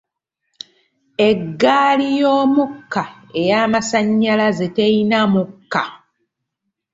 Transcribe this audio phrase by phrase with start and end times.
[1.27, 3.03] Eggaali y'omukka
[3.39, 5.83] ey'amasannyalaze teyina mukka.